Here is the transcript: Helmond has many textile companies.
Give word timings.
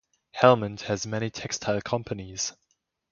Helmond 0.33 0.81
has 0.81 1.05
many 1.05 1.29
textile 1.29 1.79
companies. 1.79 2.53